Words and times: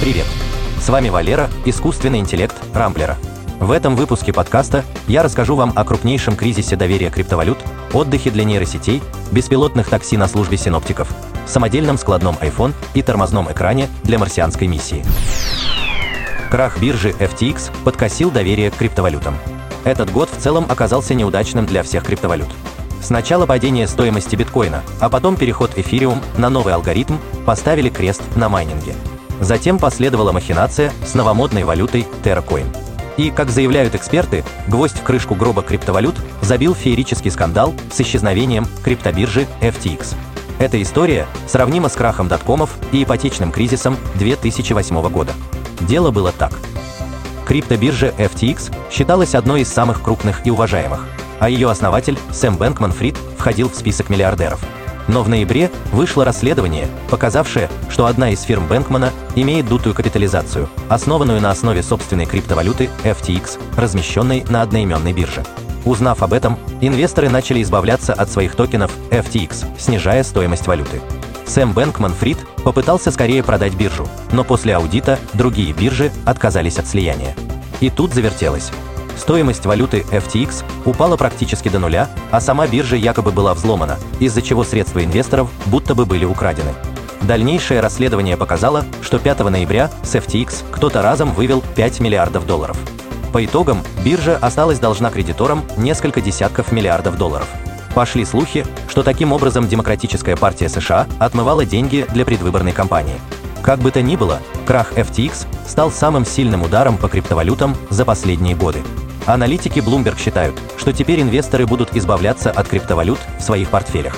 Привет! 0.00 0.26
С 0.80 0.88
вами 0.90 1.08
Валера, 1.08 1.50
искусственный 1.64 2.20
интеллект 2.20 2.54
Рамблера. 2.72 3.16
В 3.58 3.72
этом 3.72 3.96
выпуске 3.96 4.32
подкаста 4.32 4.84
я 5.08 5.24
расскажу 5.24 5.56
вам 5.56 5.72
о 5.74 5.84
крупнейшем 5.84 6.36
кризисе 6.36 6.76
доверия 6.76 7.10
криптовалют, 7.10 7.58
отдыхе 7.92 8.30
для 8.30 8.44
нейросетей, 8.44 9.02
беспилотных 9.32 9.88
такси 9.88 10.16
на 10.16 10.28
службе 10.28 10.56
синоптиков, 10.56 11.12
самодельном 11.46 11.98
складном 11.98 12.36
iPhone 12.36 12.74
и 12.94 13.02
тормозном 13.02 13.50
экране 13.50 13.88
для 14.04 14.20
марсианской 14.20 14.68
миссии. 14.68 15.04
Крах 16.48 16.78
биржи 16.78 17.10
FTX 17.10 17.72
подкосил 17.82 18.30
доверие 18.30 18.70
к 18.70 18.76
криптовалютам. 18.76 19.36
Этот 19.82 20.12
год 20.12 20.30
в 20.30 20.40
целом 20.40 20.66
оказался 20.68 21.14
неудачным 21.14 21.66
для 21.66 21.82
всех 21.82 22.04
криптовалют. 22.04 22.48
Сначала 23.02 23.46
падение 23.46 23.88
стоимости 23.88 24.36
биткоина, 24.36 24.84
а 25.00 25.08
потом 25.10 25.34
переход 25.34 25.76
эфириум 25.76 26.22
на 26.36 26.50
новый 26.50 26.72
алгоритм 26.72 27.16
поставили 27.44 27.88
крест 27.88 28.22
на 28.36 28.48
майнинге. 28.48 28.94
Затем 29.40 29.78
последовала 29.78 30.32
махинация 30.32 30.92
с 31.04 31.14
новомодной 31.14 31.64
валютой 31.64 32.06
TerraCoin. 32.22 32.66
И, 33.16 33.30
как 33.30 33.50
заявляют 33.50 33.94
эксперты, 33.94 34.44
гвоздь 34.68 34.96
в 34.96 35.02
крышку 35.02 35.34
гроба 35.34 35.62
криптовалют 35.62 36.16
забил 36.40 36.74
феерический 36.74 37.30
скандал 37.30 37.74
с 37.92 38.00
исчезновением 38.00 38.66
криптобиржи 38.84 39.46
FTX. 39.60 40.14
Эта 40.58 40.80
история 40.82 41.26
сравнима 41.46 41.88
с 41.88 41.94
крахом 41.94 42.28
доткомов 42.28 42.70
и 42.92 43.02
ипотечным 43.02 43.52
кризисом 43.52 43.96
2008 44.14 45.08
года. 45.08 45.32
Дело 45.80 46.10
было 46.10 46.32
так. 46.32 46.52
Криптобиржа 47.46 48.08
FTX 48.18 48.72
считалась 48.90 49.34
одной 49.34 49.62
из 49.62 49.68
самых 49.68 50.02
крупных 50.02 50.46
и 50.46 50.50
уважаемых, 50.50 51.06
а 51.40 51.48
ее 51.48 51.70
основатель 51.70 52.18
Сэм 52.32 52.56
Бэнкман 52.56 52.92
Фрид 52.92 53.16
входил 53.36 53.68
в 53.68 53.74
список 53.74 54.10
миллиардеров– 54.10 54.60
но 55.08 55.22
в 55.22 55.28
ноябре 55.28 55.70
вышло 55.90 56.24
расследование, 56.24 56.86
показавшее, 57.10 57.68
что 57.88 58.06
одна 58.06 58.30
из 58.30 58.42
фирм 58.42 58.66
Бэнкмана 58.68 59.10
имеет 59.34 59.66
дутую 59.66 59.94
капитализацию, 59.94 60.68
основанную 60.88 61.40
на 61.40 61.50
основе 61.50 61.82
собственной 61.82 62.26
криптовалюты 62.26 62.90
FTX, 63.02 63.58
размещенной 63.76 64.44
на 64.48 64.62
одноименной 64.62 65.12
бирже. 65.12 65.42
Узнав 65.84 66.22
об 66.22 66.32
этом, 66.32 66.58
инвесторы 66.80 67.30
начали 67.30 67.62
избавляться 67.62 68.12
от 68.12 68.30
своих 68.30 68.54
токенов 68.54 68.92
FTX, 69.10 69.66
снижая 69.78 70.22
стоимость 70.22 70.66
валюты. 70.66 71.00
Сэм 71.46 71.72
Бэнкман 71.72 72.12
Фрид 72.12 72.38
попытался 72.62 73.10
скорее 73.10 73.42
продать 73.42 73.74
биржу, 73.74 74.06
но 74.32 74.44
после 74.44 74.74
аудита 74.74 75.18
другие 75.32 75.72
биржи 75.72 76.12
отказались 76.26 76.78
от 76.78 76.86
слияния. 76.86 77.34
И 77.80 77.88
тут 77.88 78.12
завертелось. 78.12 78.70
Стоимость 79.18 79.66
валюты 79.66 80.06
FTX 80.10 80.64
упала 80.84 81.16
практически 81.16 81.68
до 81.68 81.78
нуля, 81.78 82.08
а 82.30 82.40
сама 82.40 82.66
биржа 82.66 82.96
якобы 82.96 83.32
была 83.32 83.52
взломана, 83.52 83.98
из-за 84.20 84.40
чего 84.40 84.64
средства 84.64 85.04
инвесторов 85.04 85.50
будто 85.66 85.94
бы 85.94 86.06
были 86.06 86.24
украдены. 86.24 86.72
Дальнейшее 87.22 87.80
расследование 87.80 88.36
показало, 88.36 88.84
что 89.02 89.18
5 89.18 89.40
ноября 89.40 89.90
с 90.02 90.14
FTX 90.14 90.64
кто-то 90.70 91.02
разом 91.02 91.32
вывел 91.32 91.62
5 91.74 92.00
миллиардов 92.00 92.46
долларов. 92.46 92.78
По 93.32 93.44
итогам, 93.44 93.82
биржа 94.04 94.38
осталась 94.40 94.78
должна 94.78 95.10
кредиторам 95.10 95.62
несколько 95.76 96.20
десятков 96.20 96.72
миллиардов 96.72 97.18
долларов. 97.18 97.48
Пошли 97.94 98.24
слухи, 98.24 98.64
что 98.88 99.02
таким 99.02 99.32
образом 99.32 99.66
Демократическая 99.66 100.36
партия 100.36 100.68
США 100.68 101.06
отмывала 101.18 101.66
деньги 101.66 102.06
для 102.14 102.24
предвыборной 102.24 102.72
кампании. 102.72 103.20
Как 103.62 103.80
бы 103.80 103.90
то 103.90 104.00
ни 104.00 104.16
было, 104.16 104.38
крах 104.64 104.92
FTX 104.92 105.46
стал 105.66 105.90
самым 105.90 106.24
сильным 106.24 106.62
ударом 106.62 106.96
по 106.96 107.08
криптовалютам 107.08 107.76
за 107.90 108.04
последние 108.04 108.54
годы. 108.54 108.82
Аналитики 109.28 109.80
Bloomberg 109.80 110.18
считают, 110.18 110.58
что 110.78 110.90
теперь 110.94 111.20
инвесторы 111.20 111.66
будут 111.66 111.94
избавляться 111.94 112.50
от 112.50 112.66
криптовалют 112.66 113.18
в 113.38 113.42
своих 113.42 113.68
портфелях. 113.68 114.16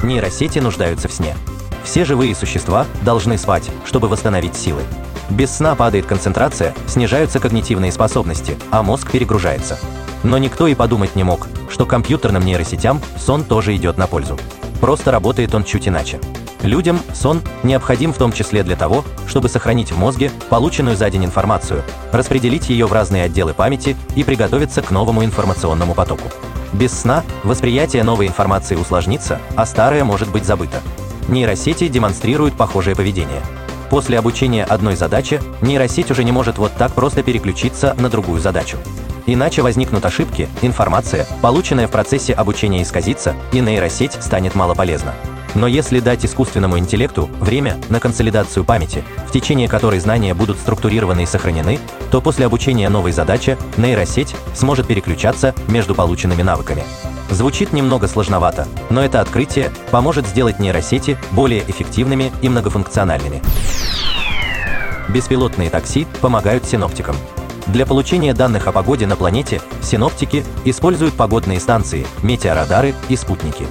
Нейросети 0.00 0.60
нуждаются 0.60 1.08
в 1.08 1.12
сне. 1.12 1.34
Все 1.82 2.04
живые 2.04 2.36
существа 2.36 2.86
должны 3.04 3.36
спать, 3.36 3.68
чтобы 3.84 4.06
восстановить 4.06 4.54
силы. 4.54 4.82
Без 5.28 5.56
сна 5.56 5.74
падает 5.74 6.06
концентрация, 6.06 6.72
снижаются 6.86 7.40
когнитивные 7.40 7.90
способности, 7.90 8.56
а 8.70 8.84
мозг 8.84 9.10
перегружается. 9.10 9.76
Но 10.22 10.38
никто 10.38 10.68
и 10.68 10.76
подумать 10.76 11.16
не 11.16 11.24
мог, 11.24 11.48
что 11.68 11.84
компьютерным 11.84 12.44
нейросетям 12.44 13.00
сон 13.18 13.42
тоже 13.42 13.74
идет 13.74 13.98
на 13.98 14.06
пользу. 14.06 14.38
Просто 14.80 15.10
работает 15.10 15.52
он 15.52 15.64
чуть 15.64 15.88
иначе. 15.88 16.20
Людям 16.62 17.00
сон 17.12 17.42
необходим 17.64 18.12
в 18.12 18.18
том 18.18 18.32
числе 18.32 18.62
для 18.62 18.76
того, 18.76 19.04
чтобы 19.26 19.48
сохранить 19.48 19.90
в 19.90 19.98
мозге 19.98 20.30
полученную 20.48 20.96
за 20.96 21.10
день 21.10 21.24
информацию, 21.24 21.82
распределить 22.12 22.70
ее 22.70 22.86
в 22.86 22.92
разные 22.92 23.24
отделы 23.24 23.52
памяти 23.52 23.96
и 24.14 24.22
приготовиться 24.22 24.80
к 24.80 24.92
новому 24.92 25.24
информационному 25.24 25.94
потоку. 25.94 26.28
Без 26.72 26.92
сна 26.92 27.24
восприятие 27.42 28.04
новой 28.04 28.28
информации 28.28 28.76
усложнится, 28.76 29.40
а 29.56 29.66
старое 29.66 30.04
может 30.04 30.30
быть 30.30 30.44
забыто. 30.44 30.80
Нейросети 31.28 31.88
демонстрируют 31.88 32.54
похожее 32.56 32.94
поведение. 32.94 33.42
После 33.90 34.18
обучения 34.18 34.64
одной 34.64 34.96
задачи 34.96 35.40
нейросеть 35.60 36.10
уже 36.10 36.24
не 36.24 36.32
может 36.32 36.58
вот 36.58 36.72
так 36.74 36.92
просто 36.92 37.22
переключиться 37.22 37.94
на 37.98 38.08
другую 38.08 38.40
задачу. 38.40 38.78
Иначе 39.26 39.62
возникнут 39.62 40.04
ошибки, 40.06 40.48
информация, 40.62 41.26
полученная 41.42 41.88
в 41.88 41.90
процессе 41.90 42.32
обучения 42.32 42.82
исказится, 42.82 43.34
и 43.52 43.60
нейросеть 43.60 44.14
станет 44.14 44.54
малополезна. 44.54 45.12
Но 45.54 45.66
если 45.66 46.00
дать 46.00 46.24
искусственному 46.24 46.78
интеллекту 46.78 47.28
время 47.40 47.76
на 47.88 48.00
консолидацию 48.00 48.64
памяти, 48.64 49.04
в 49.28 49.32
течение 49.32 49.68
которой 49.68 50.00
знания 50.00 50.34
будут 50.34 50.58
структурированы 50.58 51.24
и 51.24 51.26
сохранены, 51.26 51.78
то 52.10 52.20
после 52.20 52.46
обучения 52.46 52.88
новой 52.88 53.12
задачи 53.12 53.58
нейросеть 53.76 54.34
сможет 54.54 54.86
переключаться 54.86 55.54
между 55.68 55.94
полученными 55.94 56.42
навыками. 56.42 56.84
Звучит 57.30 57.72
немного 57.72 58.08
сложновато, 58.08 58.66
но 58.90 59.02
это 59.02 59.20
открытие 59.20 59.70
поможет 59.90 60.26
сделать 60.26 60.58
нейросети 60.58 61.18
более 61.30 61.62
эффективными 61.62 62.32
и 62.42 62.48
многофункциональными. 62.48 63.42
Беспилотные 65.08 65.70
такси 65.70 66.06
помогают 66.20 66.64
синоптикам. 66.64 67.16
Для 67.66 67.86
получения 67.86 68.34
данных 68.34 68.66
о 68.66 68.72
погоде 68.72 69.06
на 69.06 69.16
планете 69.16 69.60
синоптики 69.82 70.44
используют 70.64 71.14
погодные 71.14 71.60
станции, 71.60 72.06
метеорадары 72.22 72.94
и 73.08 73.16
спутники. 73.16 73.66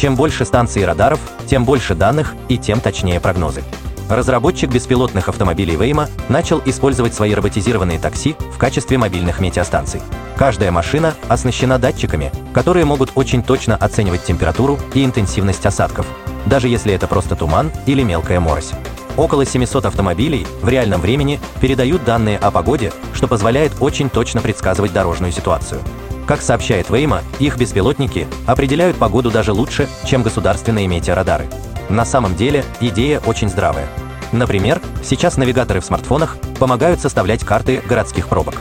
Чем 0.00 0.16
больше 0.16 0.46
станций 0.46 0.82
радаров, 0.86 1.20
тем 1.46 1.66
больше 1.66 1.94
данных 1.94 2.34
и 2.48 2.56
тем 2.56 2.80
точнее 2.80 3.20
прогнозы. 3.20 3.62
Разработчик 4.08 4.70
беспилотных 4.70 5.28
автомобилей 5.28 5.74
Waymo 5.74 6.08
начал 6.30 6.62
использовать 6.64 7.12
свои 7.12 7.34
роботизированные 7.34 7.98
такси 7.98 8.34
в 8.50 8.56
качестве 8.56 8.96
мобильных 8.96 9.40
метеостанций. 9.40 10.00
Каждая 10.36 10.70
машина 10.70 11.12
оснащена 11.28 11.78
датчиками, 11.78 12.32
которые 12.54 12.86
могут 12.86 13.10
очень 13.14 13.42
точно 13.42 13.76
оценивать 13.76 14.24
температуру 14.24 14.78
и 14.94 15.04
интенсивность 15.04 15.66
осадков, 15.66 16.06
даже 16.46 16.68
если 16.68 16.94
это 16.94 17.06
просто 17.06 17.36
туман 17.36 17.70
или 17.84 18.02
мелкая 18.02 18.40
морось. 18.40 18.70
Около 19.18 19.44
700 19.44 19.84
автомобилей 19.84 20.46
в 20.62 20.68
реальном 20.70 21.02
времени 21.02 21.38
передают 21.60 22.04
данные 22.04 22.38
о 22.38 22.50
погоде, 22.50 22.90
что 23.12 23.28
позволяет 23.28 23.72
очень 23.80 24.08
точно 24.08 24.40
предсказывать 24.40 24.94
дорожную 24.94 25.30
ситуацию. 25.30 25.82
Как 26.30 26.42
сообщает 26.42 26.90
Вейма, 26.90 27.22
их 27.40 27.56
беспилотники 27.56 28.28
определяют 28.46 28.96
погоду 28.96 29.32
даже 29.32 29.52
лучше, 29.52 29.88
чем 30.06 30.22
государственные 30.22 30.86
метеорадары. 30.86 31.48
На 31.88 32.04
самом 32.04 32.36
деле 32.36 32.64
идея 32.80 33.18
очень 33.26 33.48
здравая. 33.48 33.88
Например, 34.30 34.80
сейчас 35.02 35.36
навигаторы 35.38 35.80
в 35.80 35.84
смартфонах 35.84 36.36
помогают 36.60 37.00
составлять 37.00 37.44
карты 37.44 37.82
городских 37.84 38.28
пробок. 38.28 38.54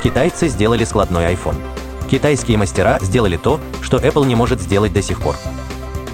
Китайцы 0.00 0.46
сделали 0.46 0.84
складной 0.84 1.34
iPhone. 1.34 1.56
Китайские 2.08 2.58
мастера 2.58 3.00
сделали 3.00 3.36
то, 3.36 3.58
что 3.82 3.96
Apple 3.96 4.24
не 4.24 4.36
может 4.36 4.60
сделать 4.60 4.92
до 4.92 5.02
сих 5.02 5.20
пор. 5.20 5.34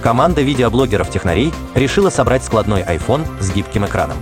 Команда 0.03 0.41
видеоблогеров-технарей 0.41 1.53
решила 1.75 2.09
собрать 2.09 2.43
складной 2.43 2.81
iPhone 2.81 3.27
с 3.39 3.53
гибким 3.53 3.85
экраном. 3.85 4.17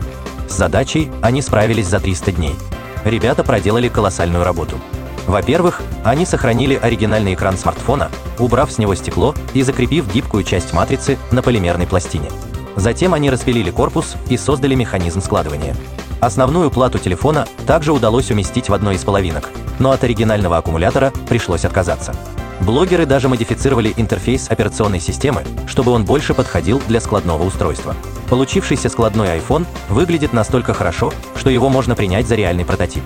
С 0.48 0.56
задачей 0.56 1.12
они 1.22 1.40
справились 1.40 1.86
за 1.86 2.00
300 2.00 2.32
дней. 2.32 2.56
Ребята 3.04 3.44
проделали 3.44 3.86
колоссальную 3.86 4.42
работу. 4.42 4.80
Во-первых, 5.26 5.82
они 6.04 6.26
сохранили 6.26 6.74
оригинальный 6.74 7.34
экран 7.34 7.56
смартфона, 7.56 8.10
убрав 8.38 8.72
с 8.72 8.78
него 8.78 8.94
стекло 8.94 9.34
и 9.54 9.62
закрепив 9.62 10.12
гибкую 10.12 10.42
часть 10.44 10.72
матрицы 10.72 11.18
на 11.30 11.42
полимерной 11.42 11.86
пластине. 11.86 12.28
Затем 12.76 13.14
они 13.14 13.30
распилили 13.30 13.70
корпус 13.70 14.16
и 14.28 14.36
создали 14.36 14.74
механизм 14.74 15.20
складывания. 15.20 15.76
Основную 16.20 16.70
плату 16.70 16.98
телефона 16.98 17.46
также 17.66 17.92
удалось 17.92 18.30
уместить 18.30 18.68
в 18.68 18.74
одной 18.74 18.94
из 18.94 19.04
половинок, 19.04 19.50
но 19.78 19.90
от 19.90 20.04
оригинального 20.04 20.56
аккумулятора 20.56 21.12
пришлось 21.28 21.64
отказаться. 21.64 22.14
Блогеры 22.60 23.06
даже 23.06 23.28
модифицировали 23.28 23.92
интерфейс 23.96 24.48
операционной 24.48 25.00
системы, 25.00 25.42
чтобы 25.66 25.90
он 25.90 26.04
больше 26.04 26.32
подходил 26.32 26.80
для 26.86 27.00
складного 27.00 27.42
устройства. 27.42 27.96
Получившийся 28.30 28.88
складной 28.88 29.38
iPhone 29.38 29.66
выглядит 29.88 30.32
настолько 30.32 30.72
хорошо, 30.72 31.12
что 31.34 31.50
его 31.50 31.68
можно 31.68 31.96
принять 31.96 32.28
за 32.28 32.36
реальный 32.36 32.64
прототип 32.64 33.02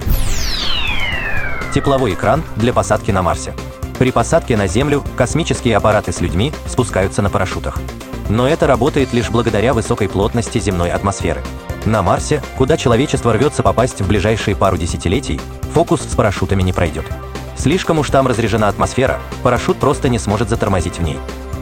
тепловой 1.76 2.14
экран 2.14 2.43
для 2.56 2.73
посадки 2.73 3.11
на 3.11 3.20
Марсе. 3.20 3.52
При 3.99 4.11
посадке 4.11 4.56
на 4.56 4.67
Землю 4.67 5.05
космические 5.14 5.76
аппараты 5.76 6.11
с 6.11 6.23
людьми 6.23 6.55
спускаются 6.67 7.20
на 7.20 7.28
парашютах. 7.28 7.76
Но 8.31 8.49
это 8.49 8.67
работает 8.67 9.12
лишь 9.12 9.28
благодаря 9.28 9.75
высокой 9.75 10.08
плотности 10.08 10.58
земной 10.58 10.90
атмосферы. 10.90 11.43
На 11.84 12.00
Марсе, 12.00 12.43
куда 12.56 12.78
человечество 12.78 13.34
рвется 13.34 13.62
попасть 13.62 14.00
в 14.00 14.08
ближайшие 14.08 14.56
пару 14.56 14.78
десятилетий, 14.78 15.38
фокус 15.75 16.00
с 16.00 16.14
парашютами 16.14 16.62
не 16.62 16.73
пройдет. 16.73 17.05
Слишком 17.58 17.99
уж 17.99 18.08
там 18.08 18.26
разрежена 18.26 18.69
атмосфера, 18.69 19.20
парашют 19.43 19.76
просто 19.76 20.08
не 20.08 20.19
сможет 20.19 20.49
затормозить 20.49 20.99
в 20.99 21.02
ней. 21.02 21.19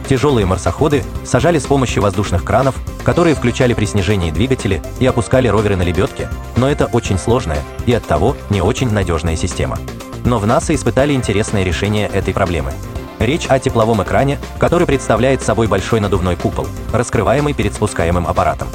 Тяжелые 0.07 0.45
марсоходы 0.45 1.03
сажали 1.25 1.59
с 1.59 1.65
помощью 1.65 2.01
воздушных 2.01 2.45
кранов, 2.45 2.75
которые 3.03 3.35
включали 3.35 3.73
при 3.73 3.83
снижении 3.83 4.31
двигатели 4.31 4.81
и 5.01 5.05
опускали 5.05 5.49
роверы 5.49 5.75
на 5.75 5.81
лебедке, 5.81 6.29
но 6.55 6.69
это 6.69 6.85
очень 6.85 7.19
сложная 7.19 7.61
и 7.85 7.91
оттого 7.91 8.37
не 8.49 8.61
очень 8.61 8.89
надежная 8.89 9.35
система. 9.35 9.77
Но 10.25 10.39
в 10.39 10.45
НАСА 10.45 10.75
испытали 10.75 11.13
интересное 11.13 11.63
решение 11.63 12.07
этой 12.07 12.33
проблемы. 12.33 12.73
Речь 13.19 13.45
о 13.47 13.59
тепловом 13.59 14.03
экране, 14.03 14.39
который 14.59 14.85
представляет 14.85 15.41
собой 15.41 15.67
большой 15.67 16.01
надувной 16.01 16.35
купол, 16.35 16.67
раскрываемый 16.91 17.53
перед 17.53 17.73
спускаемым 17.73 18.27
аппаратом. 18.27 18.67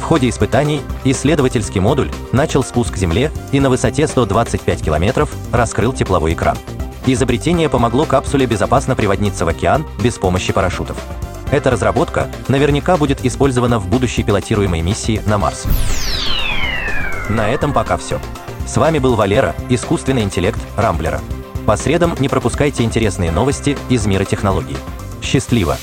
В 0.00 0.02
ходе 0.02 0.28
испытаний 0.28 0.82
исследовательский 1.04 1.80
модуль 1.80 2.10
начал 2.32 2.62
спуск 2.62 2.94
к 2.94 2.96
Земле 2.96 3.32
и 3.52 3.60
на 3.60 3.70
высоте 3.70 4.06
125 4.06 4.82
километров 4.82 5.30
раскрыл 5.52 5.92
тепловой 5.92 6.34
экран. 6.34 6.58
Изобретение 7.06 7.68
помогло 7.68 8.04
капсуле 8.04 8.46
безопасно 8.46 8.96
приводниться 8.96 9.44
в 9.44 9.48
океан 9.48 9.86
без 10.02 10.18
помощи 10.18 10.52
парашютов. 10.52 10.96
Эта 11.50 11.70
разработка 11.70 12.28
наверняка 12.48 12.96
будет 12.96 13.24
использована 13.24 13.78
в 13.78 13.88
будущей 13.88 14.24
пилотируемой 14.24 14.82
миссии 14.82 15.22
на 15.26 15.38
Марс. 15.38 15.64
На 17.28 17.48
этом 17.48 17.72
пока 17.72 17.96
все. 17.96 18.20
С 18.66 18.76
вами 18.76 18.98
был 18.98 19.14
Валера, 19.14 19.54
искусственный 19.68 20.22
интеллект 20.22 20.58
Рамблера. 20.76 21.20
По 21.66 21.76
средам 21.76 22.14
не 22.18 22.28
пропускайте 22.28 22.82
интересные 22.82 23.30
новости 23.30 23.78
из 23.88 24.06
мира 24.06 24.24
технологий. 24.24 24.76
Счастливо! 25.22 25.76